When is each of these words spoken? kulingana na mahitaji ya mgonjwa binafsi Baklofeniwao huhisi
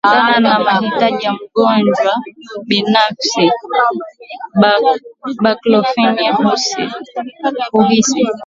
kulingana 0.07 0.39
na 0.53 0.59
mahitaji 0.59 1.25
ya 1.25 1.33
mgonjwa 1.33 2.13
binafsi 2.67 3.51
Baklofeniwao 5.41 6.55
huhisi 7.71 8.25